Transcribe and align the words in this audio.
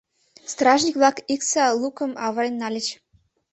Стражник-влак 0.51 1.17
Икса 1.33 1.65
лукым 1.81 2.11
авырен 2.25 2.55
нальыч. 2.61 2.87